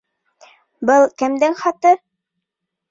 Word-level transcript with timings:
—Был 0.91 1.07
кемдең 1.23 1.59
хаты? 1.63 1.95